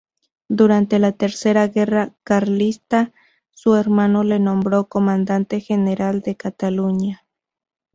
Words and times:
Durante 0.49 0.97
la 0.97 1.11
Tercera 1.11 1.67
Guerra 1.67 2.15
Carlista 2.23 3.13
su 3.51 3.75
hermano 3.75 4.23
le 4.23 4.39
nombró 4.39 4.87
comandante 4.89 5.59
general 5.59 6.21
de 6.21 6.35
Cataluña. 6.35 7.27